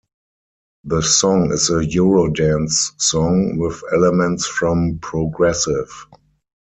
The 0.83 1.03
song 1.03 1.51
is 1.53 1.69
a 1.69 1.85
Eurodance 1.85 2.99
song 2.99 3.57
with 3.59 3.83
elements 3.93 4.47
from 4.47 4.97
Progressive. 4.97 6.07